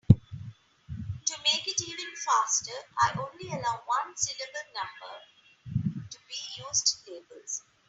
[0.11, 7.61] To make it even faster, I only allow one-syllable numbers to be used in labels.